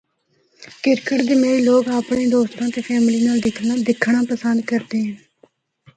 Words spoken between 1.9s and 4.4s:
اپنڑے دوستاں تے فیملی نال دیکھنڑا